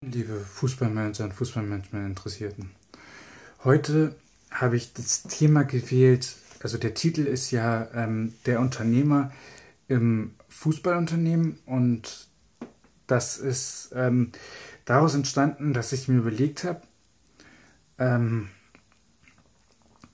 [0.00, 2.70] Liebe Fußballmanager und Fußballmanagement-Interessierten,
[3.64, 4.14] heute
[4.48, 9.32] habe ich das Thema gewählt, also der Titel ist ja ähm, Der Unternehmer
[9.88, 12.28] im Fußballunternehmen und
[13.08, 14.30] das ist ähm,
[14.84, 16.80] daraus entstanden, dass ich mir überlegt habe,
[17.98, 18.50] ähm,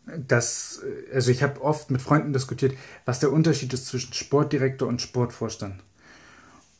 [0.06, 0.82] dass,
[1.12, 2.74] also ich habe oft mit Freunden diskutiert,
[3.04, 5.82] was der Unterschied ist zwischen Sportdirektor und Sportvorstand.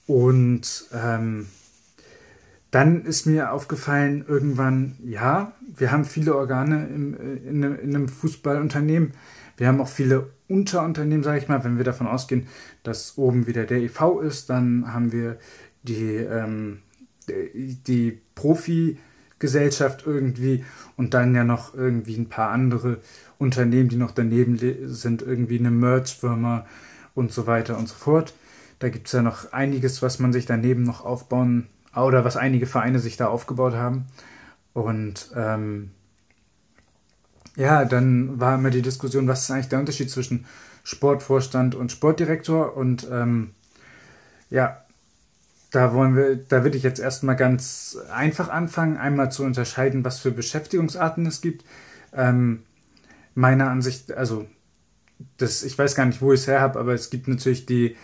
[0.07, 1.49] Und ähm,
[2.75, 8.09] dann ist mir aufgefallen, irgendwann, ja, wir haben viele Organe im, äh, in, in einem
[8.09, 9.13] Fußballunternehmen.
[9.57, 11.63] Wir haben auch viele Unterunternehmen, sage ich mal.
[11.63, 12.49] Wenn wir davon ausgehen,
[12.83, 15.39] dass oben wieder der EV ist, dann haben wir
[15.85, 16.81] die, ähm,
[17.29, 20.65] die Profi-Gesellschaft irgendwie
[20.97, 22.99] und dann ja noch irgendwie ein paar andere
[23.39, 26.67] Unternehmen, die noch daneben sind, irgendwie eine Merch-Firma
[27.15, 28.35] und so weiter und so fort.
[28.81, 32.67] Da gibt es ja noch einiges, was man sich daneben noch aufbauen oder was einige
[32.67, 34.07] Vereine sich da aufgebaut haben.
[34.73, 35.91] Und ähm,
[37.57, 40.47] ja, dann war immer die Diskussion, was ist eigentlich der Unterschied zwischen
[40.83, 42.77] Sportvorstand und Sportdirektor?
[42.77, 43.53] Und ähm,
[44.51, 44.85] ja,
[45.71, 50.21] da wollen wir, da würde ich jetzt erstmal ganz einfach anfangen, einmal zu unterscheiden, was
[50.21, 51.65] für Beschäftigungsarten es gibt.
[52.13, 52.63] Ähm,
[53.35, 54.47] meiner Ansicht, also
[55.37, 57.97] das, ich weiß gar nicht, wo ich es her habe, aber es gibt natürlich die,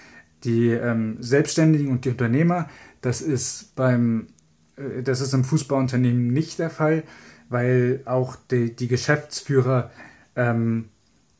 [0.44, 2.68] die ähm, Selbstständigen und die Unternehmer.
[3.00, 4.28] Das ist beim,
[4.76, 7.02] äh, das ist im Fußballunternehmen nicht der Fall,
[7.48, 9.90] weil auch die, die Geschäftsführer
[10.36, 10.88] ähm,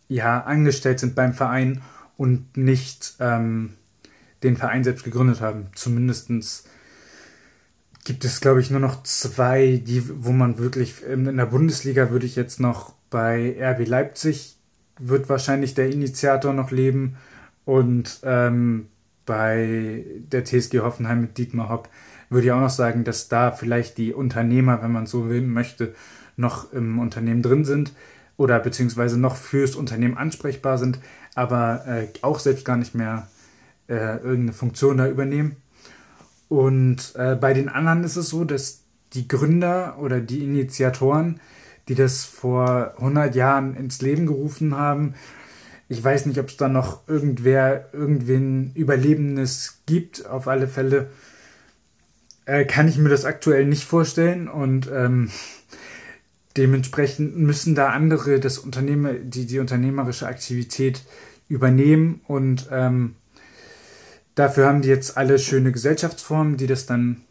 [0.08, 1.82] ja angestellt sind beim Verein
[2.16, 3.74] und nicht ähm,
[4.42, 5.68] den Verein selbst gegründet haben.
[5.74, 6.68] Zumindest
[8.04, 12.26] gibt es, glaube ich, nur noch zwei, die, wo man wirklich in der Bundesliga würde
[12.26, 14.56] ich jetzt noch bei RB Leipzig
[14.98, 17.16] wird wahrscheinlich der Initiator noch leben
[17.70, 18.88] und ähm,
[19.26, 21.88] bei der TSG Hoffenheim mit Dietmar Hopp
[22.28, 25.94] würde ich auch noch sagen, dass da vielleicht die Unternehmer, wenn man so will, möchte,
[26.36, 27.92] noch im Unternehmen drin sind
[28.36, 30.98] oder beziehungsweise noch fürs Unternehmen ansprechbar sind,
[31.36, 33.28] aber äh, auch selbst gar nicht mehr
[33.88, 35.54] äh, irgendeine Funktion da übernehmen.
[36.48, 38.82] Und äh, bei den anderen ist es so, dass
[39.12, 41.38] die Gründer oder die Initiatoren,
[41.86, 45.14] die das vor 100 Jahren ins Leben gerufen haben,
[45.90, 50.24] ich weiß nicht, ob es da noch irgendwer, irgendwen Überlebendes gibt.
[50.24, 51.10] Auf alle Fälle
[52.46, 55.30] äh, kann ich mir das aktuell nicht vorstellen und ähm,
[56.56, 61.02] dementsprechend müssen da andere das Unternehmer, die, die unternehmerische Aktivität
[61.48, 63.16] übernehmen und ähm,
[64.36, 67.22] dafür haben die jetzt alle schöne Gesellschaftsformen, die das dann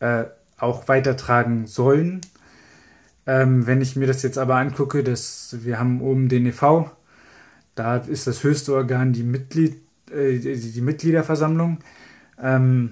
[0.00, 0.24] äh,
[0.58, 2.20] auch weitertragen sollen.
[3.26, 6.90] Ähm, wenn ich mir das jetzt aber angucke, dass wir haben oben den EV,
[7.78, 9.76] da ist das höchste Organ die, Mitglied,
[10.10, 11.78] äh, die Mitgliederversammlung.
[12.42, 12.90] Ähm,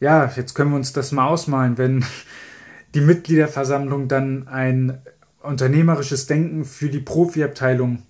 [0.00, 2.04] ja, jetzt können wir uns das mal ausmalen, wenn
[2.94, 4.98] die Mitgliederversammlung dann ein
[5.42, 8.02] unternehmerisches Denken für die Profiabteilung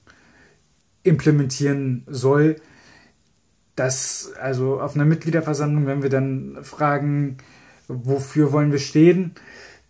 [1.03, 2.57] implementieren soll.
[3.77, 7.39] Das, also auf einer Mitgliederversammlung, wenn wir dann fragen,
[7.87, 9.33] wofür wollen wir stehen,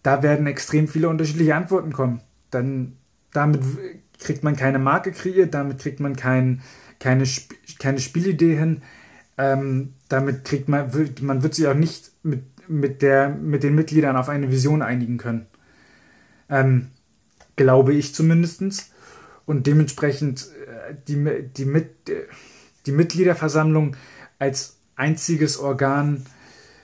[0.03, 2.21] da werden extrem viele unterschiedliche Antworten kommen.
[2.51, 2.97] Dann
[3.33, 3.61] damit
[4.21, 6.63] kriegt man keine Marke kreiert, damit kriegt man kein,
[6.99, 7.25] keine,
[7.79, 8.83] keine Spielidee hin.
[9.39, 10.91] Ähm, damit kriegt man,
[11.23, 15.19] man wird sich auch nicht mit, mit, der, mit den Mitgliedern auf eine Vision einigen
[15.19, 15.47] können.
[16.49, 16.89] Ähm,
[17.57, 18.63] glaube ich zumindest.
[19.47, 21.91] Und dementsprechend äh, die, die, mit,
[22.87, 23.97] die Mitgliederversammlung
[24.39, 26.27] als einziges Organ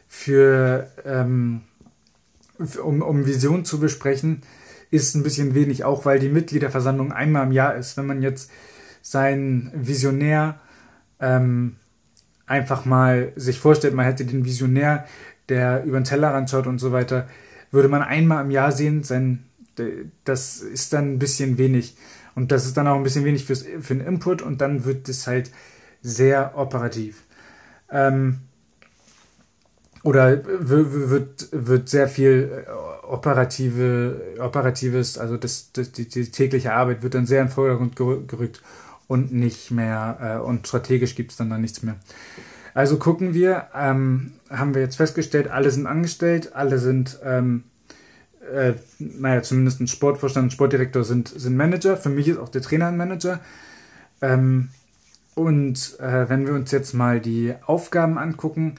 [0.09, 1.63] für, ähm,
[2.83, 4.43] um, um Vision zu besprechen,
[4.91, 7.97] ist ein bisschen wenig, auch weil die Mitgliederversammlung einmal im Jahr ist.
[7.97, 8.51] Wenn man jetzt
[9.03, 10.61] seinen Visionär
[11.21, 11.77] ähm,
[12.47, 15.07] einfach mal sich vorstellt, man hätte den Visionär,
[15.49, 17.29] der über den Tellerrand schaut und so weiter,
[17.71, 19.45] würde man einmal im Jahr sehen, sein,
[20.25, 21.97] das ist dann ein bisschen wenig.
[22.35, 25.09] Und das ist dann auch ein bisschen wenig fürs, für den Input und dann wird
[25.09, 25.51] es halt
[26.03, 27.23] sehr operativ.
[27.91, 28.41] Ähm,
[30.03, 32.71] oder wird, wird sehr viel äh,
[33.09, 37.97] operative, operatives, also das, das die, die, tägliche Arbeit wird dann sehr in den Vordergrund
[37.97, 38.63] gerückt
[39.09, 41.97] und nicht mehr, äh, und strategisch gibt es dann, dann nichts mehr.
[42.75, 47.65] Also gucken wir, ähm, haben wir jetzt festgestellt, alle sind angestellt, alle sind, ähm,
[48.53, 51.97] äh, naja, zumindest ein Sportvorstand, ein Sportdirektor sind, sind Manager.
[51.97, 53.41] Für mich ist auch der Trainer ein Manager.
[54.21, 54.69] Ähm,
[55.35, 58.77] und äh, wenn wir uns jetzt mal die Aufgaben angucken,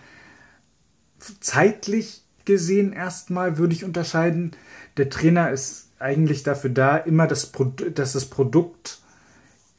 [1.39, 4.53] zeitlich gesehen erstmal würde ich unterscheiden.
[4.97, 7.51] Der Trainer ist eigentlich dafür da, immer das
[7.93, 8.99] dass das Produkt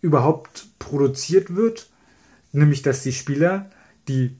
[0.00, 1.88] überhaupt produziert wird,
[2.52, 3.70] nämlich dass die Spieler,
[4.06, 4.36] die,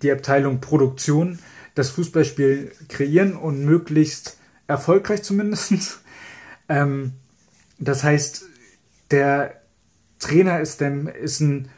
[0.00, 1.38] die Abteilung Produktion,
[1.74, 6.00] das Fußballspiel kreieren und möglichst erfolgreich zumindest.
[6.66, 7.12] Ähm,
[7.78, 8.46] das heißt,
[9.10, 9.60] der
[10.18, 11.68] Trainer ist, der, ist ein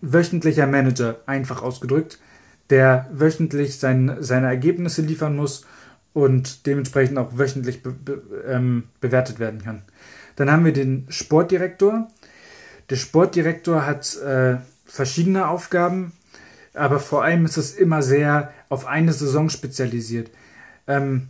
[0.00, 2.20] wöchentlicher Manager, einfach ausgedrückt,
[2.70, 5.66] der wöchentlich sein, seine Ergebnisse liefern muss
[6.12, 9.82] und dementsprechend auch wöchentlich be, be, ähm, bewertet werden kann.
[10.36, 12.08] Dann haben wir den Sportdirektor.
[12.90, 16.12] Der Sportdirektor hat äh, verschiedene Aufgaben,
[16.72, 20.30] aber vor allem ist es immer sehr auf eine Saison spezialisiert.
[20.86, 21.28] Ähm,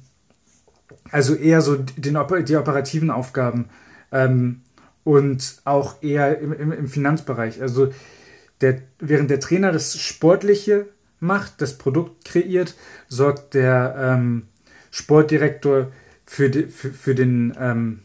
[1.10, 3.68] also eher so den, die operativen Aufgaben
[4.10, 4.62] ähm,
[5.04, 7.60] und auch eher im, im, im Finanzbereich.
[7.60, 7.92] Also
[8.60, 10.86] der, während der Trainer das Sportliche
[11.24, 12.74] macht, das Produkt kreiert,
[13.08, 14.48] sorgt der ähm,
[14.90, 15.90] Sportdirektor
[16.26, 18.00] für, die, für, für, den, ähm,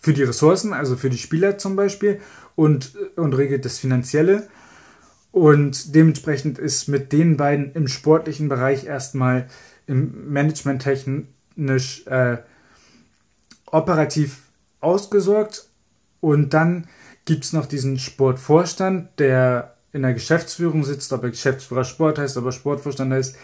[0.00, 2.20] für die Ressourcen, also für die Spieler zum Beispiel
[2.56, 4.48] und, und regelt das Finanzielle.
[5.32, 9.48] Und dementsprechend ist mit den beiden im sportlichen Bereich erstmal
[9.86, 12.38] im Management technisch äh,
[13.66, 14.38] operativ
[14.80, 15.68] ausgesorgt.
[16.20, 16.88] Und dann
[17.24, 22.36] gibt es noch diesen Sportvorstand, der in der Geschäftsführung sitzt, ob er Geschäftsführer Sport heißt,
[22.36, 23.36] ob er Sportvorstand heißt.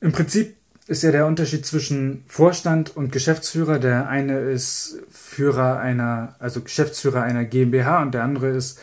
[0.00, 0.56] Im Prinzip
[0.86, 3.78] ist ja der Unterschied zwischen Vorstand und Geschäftsführer.
[3.78, 8.78] Der eine ist Führer einer, also Geschäftsführer einer GmbH und der andere ist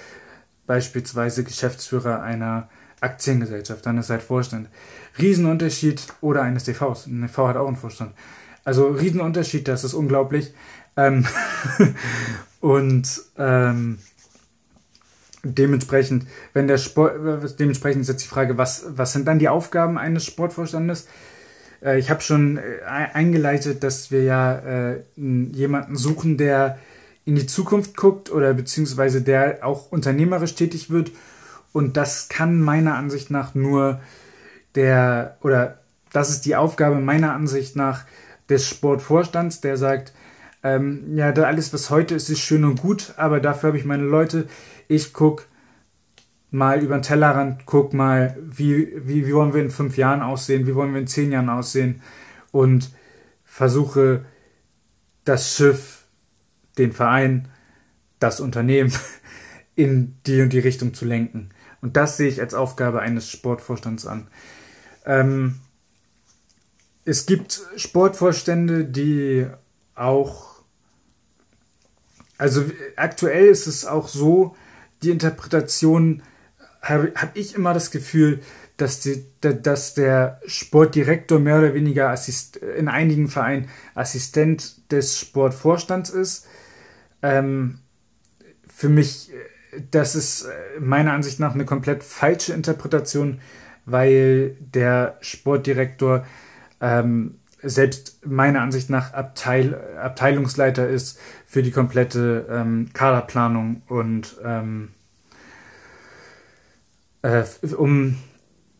[0.66, 2.70] beispielsweise Geschäftsführer einer
[3.02, 3.86] Aktiengesellschaft.
[3.86, 4.70] Dann ist halt Vorstand.
[5.20, 7.08] Riesenunterschied oder eines TVs.
[7.08, 8.14] Ein TV hat auch einen Vorstand.
[8.64, 10.54] Also Riesenunterschied, das ist unglaublich.
[10.96, 11.26] Ähm
[12.62, 14.00] und ähm,
[15.44, 19.98] dementsprechend, wenn der Sport, dementsprechend ist jetzt die Frage, was, was sind dann die Aufgaben
[19.98, 21.08] eines Sportvorstandes?
[21.84, 26.78] Äh, ich habe schon äh, eingeleitet, dass wir ja äh, jemanden suchen, der
[27.26, 31.12] in die Zukunft guckt oder beziehungsweise der auch unternehmerisch tätig wird.
[31.72, 34.02] Und das kann meiner Ansicht nach nur
[34.76, 35.80] der, oder
[36.12, 38.06] das ist die Aufgabe meiner Ansicht nach
[38.50, 40.14] des Sportvorstands, der sagt,
[40.64, 44.04] ähm, ja, alles, was heute ist, ist schön und gut, aber dafür habe ich meine
[44.04, 44.48] Leute.
[44.88, 45.46] Ich gucke
[46.52, 50.68] mal über den Tellerrand, guck mal, wie, wie, wie wollen wir in fünf Jahren aussehen,
[50.68, 52.02] wie wollen wir in zehn Jahren aussehen
[52.52, 52.92] und
[53.46, 54.26] versuche
[55.24, 56.06] das Schiff,
[56.78, 57.48] den Verein,
[58.20, 58.94] das Unternehmen
[59.76, 61.50] in die und die Richtung zu lenken.
[61.82, 64.28] Und das sehe ich als Aufgabe eines Sportvorstands an.
[65.06, 65.60] Ähm,
[67.06, 69.48] es gibt Sportvorstände, die
[69.96, 70.62] auch,
[72.38, 72.64] also
[72.96, 74.56] aktuell ist es auch so,
[75.04, 76.24] die Interpretation
[76.82, 78.42] habe hab ich immer das Gefühl,
[78.78, 86.10] dass, die, dass der Sportdirektor mehr oder weniger Assist, in einigen Vereinen Assistent des Sportvorstands
[86.10, 86.48] ist.
[87.22, 87.80] Ähm,
[88.68, 89.32] für mich,
[89.92, 90.48] das ist
[90.80, 93.40] meiner Ansicht nach eine komplett falsche Interpretation,
[93.86, 96.26] weil der Sportdirektor
[96.80, 104.90] ähm, selbst meiner Ansicht nach Abteil, Abteilungsleiter ist für die komplette ähm, Kaderplanung und ähm,
[107.22, 107.44] äh,
[107.78, 108.18] um,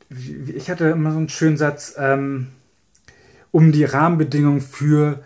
[0.10, 2.48] ich hatte immer so einen schönen Satz, ähm,
[3.52, 5.24] um die Rahmenbedingungen für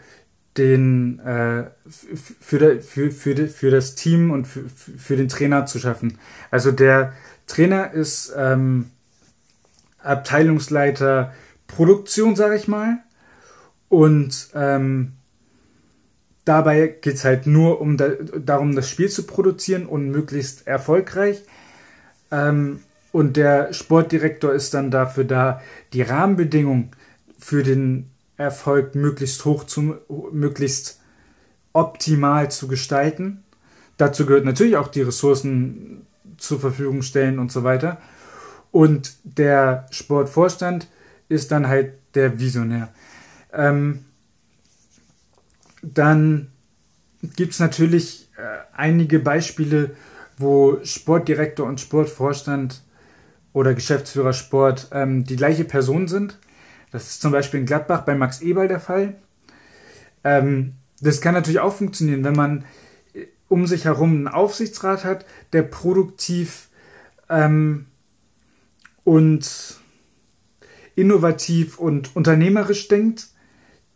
[0.58, 6.18] den, äh, für, für, für, für das Team und für, für den Trainer zu schaffen.
[6.50, 7.14] Also der
[7.48, 8.92] Trainer ist ähm,
[10.00, 11.34] Abteilungsleiter
[11.68, 13.00] Produktion, sage ich mal.
[13.96, 15.14] Und ähm,
[16.44, 21.44] dabei geht es halt nur um da, darum, das Spiel zu produzieren und möglichst erfolgreich.
[22.30, 22.82] Ähm,
[23.14, 25.62] und der Sportdirektor ist dann dafür da,
[25.94, 26.92] die Rahmenbedingungen
[27.40, 29.96] für den Erfolg möglichst hoch zu,
[30.34, 31.00] möglichst
[31.72, 33.46] optimal zu gestalten.
[33.96, 38.02] Dazu gehört natürlich auch die Ressourcen zur Verfügung stellen und so weiter.
[38.74, 40.90] Und der Sportvorstand
[41.30, 42.90] ist dann halt der Visionär.
[43.56, 44.06] Ähm,
[45.82, 46.52] dann
[47.36, 48.42] gibt es natürlich äh,
[48.74, 49.96] einige Beispiele,
[50.38, 52.84] wo Sportdirektor und Sportvorstand
[53.54, 56.38] oder Geschäftsführer Sport ähm, die gleiche Person sind.
[56.92, 59.16] Das ist zum Beispiel in Gladbach bei Max Eberl der Fall.
[60.24, 62.66] Ähm, das kann natürlich auch funktionieren, wenn man
[63.14, 66.68] äh, um sich herum einen Aufsichtsrat hat, der produktiv
[67.30, 67.86] ähm,
[69.04, 69.80] und
[70.96, 73.28] innovativ und unternehmerisch denkt,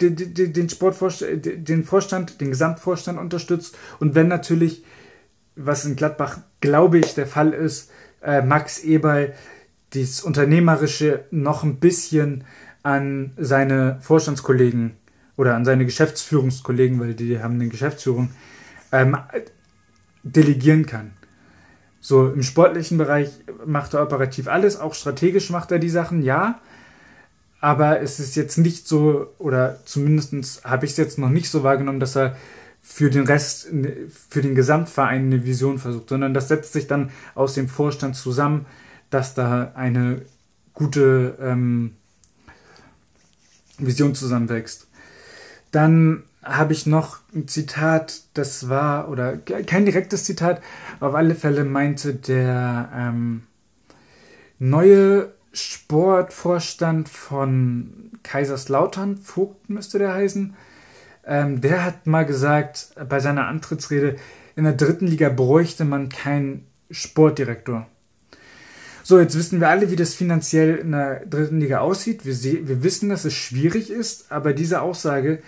[0.02, 4.84] den, den, Sportvorstand, den Vorstand, den Gesamtvorstand unterstützt und wenn natürlich,
[5.56, 7.92] was in Gladbach glaube ich der Fall ist,
[8.22, 9.34] äh, Max Eberl
[9.92, 12.44] das Unternehmerische noch ein bisschen
[12.84, 14.96] an seine Vorstandskollegen
[15.36, 18.30] oder an seine Geschäftsführungskollegen, weil die haben eine Geschäftsführung,
[18.92, 19.18] ähm,
[20.24, 21.12] delegieren kann.
[22.02, 23.30] So im sportlichen Bereich
[23.66, 26.62] macht er operativ alles, auch strategisch macht er die Sachen, ja.
[27.62, 31.64] Aber es ist jetzt nicht so, oder zumindest habe ich es jetzt noch nicht so
[31.64, 32.36] wahrgenommen, dass er
[32.82, 33.68] für den Rest,
[34.30, 38.66] für den Gesamtverein eine Vision versucht, sondern das setzt sich dann aus dem Vorstand zusammen,
[39.10, 40.22] dass da eine
[40.74, 41.96] gute ähm,
[43.78, 44.88] Vision zusammenwächst.
[45.72, 50.62] Dann habe ich noch ein Zitat, das war, oder kein direktes Zitat,
[51.00, 53.44] auf alle Fälle meinte der ähm,
[54.58, 60.56] neue Sportvorstand von Kaiserslautern, Vogt müsste der heißen,
[61.26, 64.16] ähm, der hat mal gesagt bei seiner Antrittsrede,
[64.56, 67.88] in der dritten Liga bräuchte man keinen Sportdirektor.
[69.04, 72.26] So, jetzt wissen wir alle, wie das finanziell in der dritten Liga aussieht.
[72.26, 75.42] Wir, wir wissen, dass es schwierig ist, aber diese Aussage,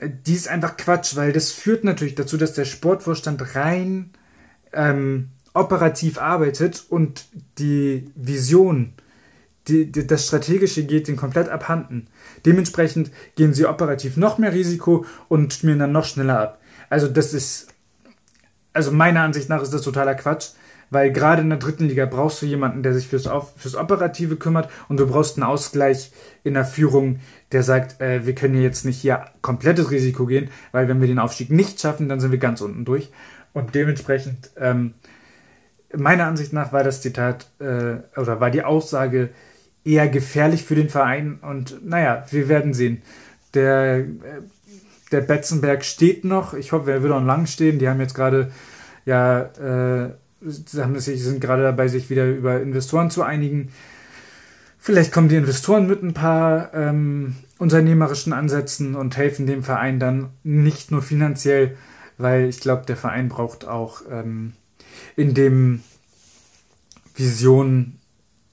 [0.00, 4.10] die ist einfach Quatsch, weil das führt natürlich dazu, dass der Sportvorstand rein
[4.72, 7.26] ähm, operativ arbeitet und
[7.58, 8.92] die Vision,
[9.68, 12.06] die, die, das Strategische geht ihnen komplett abhanden.
[12.46, 16.60] Dementsprechend gehen sie operativ noch mehr Risiko und schmieren dann noch schneller ab.
[16.88, 17.68] Also das ist,
[18.72, 20.50] also meiner Ansicht nach ist das totaler Quatsch,
[20.90, 24.68] weil gerade in der dritten Liga brauchst du jemanden, der sich fürs, fürs Operative kümmert
[24.88, 26.10] und du brauchst einen Ausgleich
[26.42, 27.20] in der Führung,
[27.52, 31.20] der sagt, äh, wir können jetzt nicht hier komplettes Risiko gehen, weil wenn wir den
[31.20, 33.10] Aufstieg nicht schaffen, dann sind wir ganz unten durch.
[33.52, 34.94] Und dementsprechend, ähm,
[35.96, 39.30] meiner Ansicht nach war das Zitat äh, oder war die Aussage,
[39.84, 41.38] eher gefährlich für den Verein.
[41.42, 43.02] Und naja, wir werden sehen.
[43.54, 44.04] Der, äh,
[45.10, 46.54] der Betzenberg steht noch.
[46.54, 47.78] Ich hoffe, er wird auch lang stehen.
[47.78, 48.50] Die haben jetzt gerade,
[49.04, 50.10] ja, äh,
[50.42, 53.70] sind gerade dabei, sich wieder über Investoren zu einigen.
[54.78, 60.30] Vielleicht kommen die Investoren mit ein paar ähm, unternehmerischen Ansätzen und helfen dem Verein dann
[60.42, 61.76] nicht nur finanziell,
[62.16, 64.54] weil ich glaube, der Verein braucht auch ähm,
[65.16, 65.82] in dem
[67.14, 68.00] Vision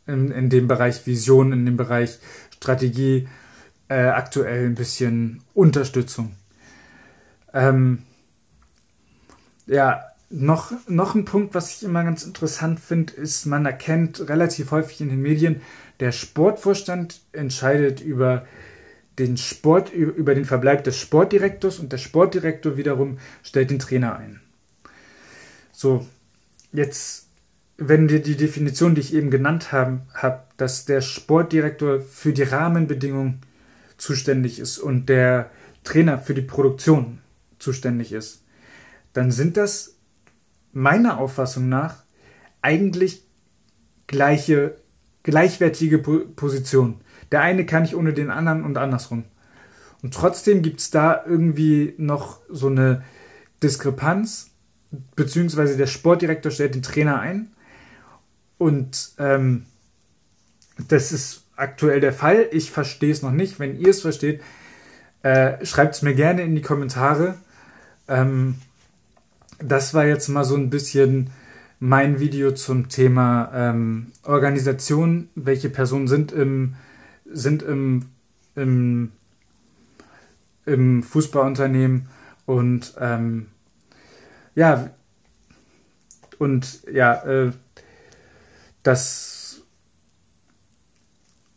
[0.07, 2.19] in, in dem Bereich Vision, in dem Bereich
[2.55, 3.27] Strategie
[3.89, 6.35] äh, aktuell ein bisschen Unterstützung.
[7.53, 7.99] Ähm,
[9.67, 14.71] ja, noch, noch ein Punkt, was ich immer ganz interessant finde, ist, man erkennt relativ
[14.71, 15.61] häufig in den Medien,
[15.99, 18.45] der Sportvorstand entscheidet über
[19.19, 24.41] den Sport, über den Verbleib des Sportdirektors und der Sportdirektor wiederum stellt den Trainer ein.
[25.71, 26.05] So,
[26.71, 27.27] jetzt
[27.77, 32.43] wenn wir die Definition, die ich eben genannt habe, hab, dass der Sportdirektor für die
[32.43, 33.41] Rahmenbedingungen
[33.97, 35.51] zuständig ist und der
[35.83, 37.19] Trainer für die Produktion
[37.59, 38.43] zuständig ist,
[39.13, 39.95] dann sind das
[40.73, 42.03] meiner Auffassung nach
[42.61, 43.23] eigentlich
[44.07, 44.75] gleiche,
[45.23, 47.01] gleichwertige Positionen.
[47.31, 49.25] Der eine kann nicht ohne den anderen und andersrum.
[50.01, 53.03] Und trotzdem gibt es da irgendwie noch so eine
[53.61, 54.51] Diskrepanz,
[55.15, 57.51] beziehungsweise der Sportdirektor stellt den Trainer ein
[58.57, 59.65] und ähm,
[60.87, 62.47] das ist aktuell der Fall.
[62.51, 63.59] Ich verstehe es noch nicht.
[63.59, 64.41] Wenn ihr es versteht,
[65.23, 67.35] äh, schreibt es mir gerne in die Kommentare.
[68.07, 68.55] Ähm,
[69.59, 71.31] das war jetzt mal so ein bisschen
[71.79, 75.29] mein Video zum Thema ähm, Organisation.
[75.35, 76.75] Welche Personen sind im,
[77.25, 78.05] sind im,
[78.55, 79.11] im,
[80.65, 82.07] im Fußballunternehmen
[82.45, 83.47] und ähm,
[84.57, 84.89] ja,
[86.39, 87.51] und ja, äh,
[88.81, 89.61] das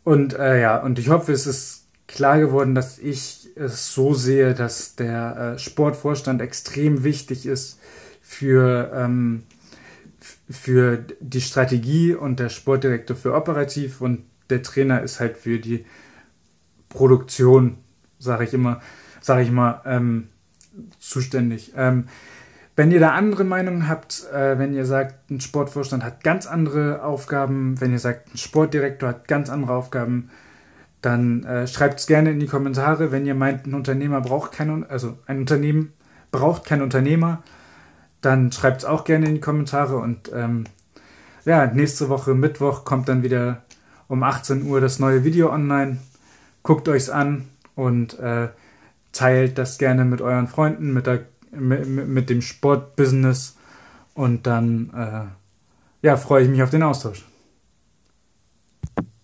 [0.03, 4.53] und äh, ja, und ich hoffe, es ist klar geworden, dass ich es so sehe,
[4.53, 7.79] dass der äh, Sportvorstand extrem wichtig ist
[8.21, 9.43] für, ähm,
[10.49, 15.85] für die Strategie und der Sportdirektor für operativ und der Trainer ist halt für die
[16.89, 17.77] Produktion,
[18.19, 18.79] sage ich immer,
[19.21, 20.27] sage ich mal, ähm,
[20.99, 21.73] zuständig.
[21.75, 22.07] Ähm,
[22.81, 27.03] wenn ihr da andere Meinungen habt, äh, wenn ihr sagt, ein Sportvorstand hat ganz andere
[27.03, 30.31] Aufgaben, wenn ihr sagt, ein Sportdirektor hat ganz andere Aufgaben,
[31.03, 33.11] dann äh, schreibt es gerne in die Kommentare.
[33.11, 35.93] Wenn ihr meint, ein Unternehmer braucht keinen, also ein Unternehmen
[36.31, 37.43] braucht keinen Unternehmer,
[38.21, 39.97] dann schreibt es auch gerne in die Kommentare.
[39.97, 40.63] Und ähm,
[41.45, 43.61] ja, nächste Woche Mittwoch kommt dann wieder
[44.07, 45.99] um 18 Uhr das neue Video online.
[46.63, 48.47] Guckt euch's an und äh,
[49.11, 53.57] teilt das gerne mit euren Freunden, mit der mit, mit dem Sportbusiness
[54.13, 57.25] und dann äh, ja, freue ich mich auf den Austausch.